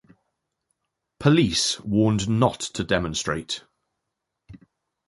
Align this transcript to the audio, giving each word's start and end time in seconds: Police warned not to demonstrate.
Police 1.19 1.79
warned 1.81 2.27
not 2.27 2.59
to 2.59 2.83
demonstrate. 2.83 3.63